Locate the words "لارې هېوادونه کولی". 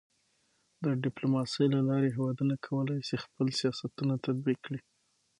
1.89-2.99